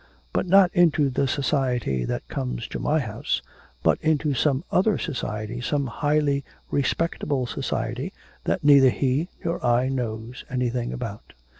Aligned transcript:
But 0.33 0.47
not 0.47 0.71
into 0.73 1.11
the 1.11 1.27
society 1.27 2.05
that 2.05 2.27
comes 2.27 2.67
to 2.69 2.79
my 2.79 2.99
house, 2.99 3.43
but 3.83 3.99
into 4.01 4.33
some 4.33 4.63
other 4.71 4.97
society, 4.97 5.61
some 5.61 5.85
highly 5.85 6.43
respectable 6.71 7.45
society 7.45 8.11
that 8.45 8.63
neither 8.63 8.89
he 8.89 9.29
nor 9.45 9.63
I 9.63 9.89
knows 9.89 10.43
anything 10.49 10.91
about. 10.91 11.33